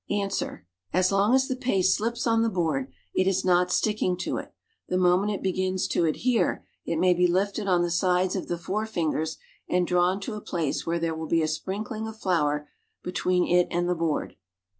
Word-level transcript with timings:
Ans. 0.09 0.41
As 0.93 1.11
long 1.11 1.35
as 1.35 1.47
the 1.47 1.55
paste 1.55 1.95
.slips 1.95 2.25
on 2.25 2.41
the 2.41 2.49
board, 2.49 2.91
it 3.13 3.27
is 3.27 3.45
not 3.45 3.71
sticking 3.71 4.17
to 4.17 4.37
it; 4.37 4.51
the 4.87 4.97
moment 4.97 5.31
it 5.31 5.43
begins 5.43 5.87
to 5.89 6.05
adhere, 6.05 6.65
it 6.83 6.97
may 6.97 7.13
be 7.13 7.27
lifted 7.27 7.67
on 7.67 7.83
the 7.83 7.91
sides 7.91 8.35
of 8.35 8.47
the 8.47 8.57
forefingers 8.57 9.37
and 9.69 9.85
drawn 9.85 10.19
to 10.21 10.33
a 10.33 10.41
place 10.41 10.87
where 10.87 10.97
there 10.97 11.13
will 11.13 11.27
be 11.27 11.43
a 11.43 11.47
sprinkling 11.47 12.07
of 12.07 12.17
flour 12.19 12.67
between 13.03 13.45
it 13.45 13.67
and 13.69 13.87
the 13.87 13.93
board. 13.93 14.35